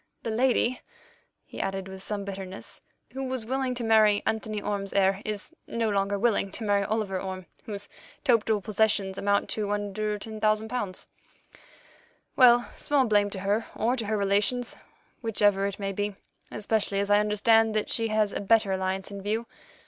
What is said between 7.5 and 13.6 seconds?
whose total possessions amount to under £10,000. Well, small blame to